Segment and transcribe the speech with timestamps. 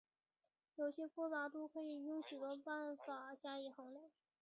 [0.77, 4.09] 游戏复杂度可以用许多方法加以衡量。